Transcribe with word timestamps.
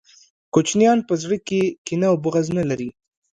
کوچنیان 0.53 0.99
په 1.07 1.13
زړه 1.21 1.37
کي 1.47 1.61
کینه 1.85 2.07
او 2.11 2.15
بغض 2.23 2.47
نلري 2.57 2.89